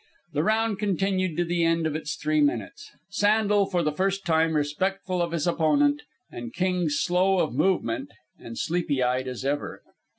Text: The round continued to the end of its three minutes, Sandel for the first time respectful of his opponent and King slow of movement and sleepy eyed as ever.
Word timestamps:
The 0.33 0.41
round 0.41 0.79
continued 0.79 1.37
to 1.37 1.45
the 1.45 1.63
end 1.63 1.85
of 1.85 1.95
its 1.95 2.15
three 2.15 2.41
minutes, 2.41 2.89
Sandel 3.11 3.67
for 3.67 3.83
the 3.83 3.91
first 3.91 4.25
time 4.25 4.55
respectful 4.55 5.21
of 5.21 5.31
his 5.31 5.45
opponent 5.45 6.01
and 6.31 6.51
King 6.55 6.89
slow 6.89 7.37
of 7.37 7.53
movement 7.53 8.09
and 8.39 8.57
sleepy 8.57 9.03
eyed 9.03 9.27
as 9.27 9.45
ever. 9.45 9.83